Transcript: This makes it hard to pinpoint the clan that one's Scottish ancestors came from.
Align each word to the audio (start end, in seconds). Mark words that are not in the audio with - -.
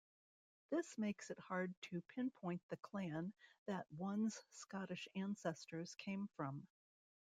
This 0.71 0.97
makes 0.97 1.29
it 1.29 1.37
hard 1.39 1.75
to 1.89 2.01
pinpoint 2.01 2.63
the 2.69 2.77
clan 2.77 3.33
that 3.67 3.85
one's 3.91 4.43
Scottish 4.49 5.07
ancestors 5.15 5.93
came 5.99 6.27
from. 6.35 6.65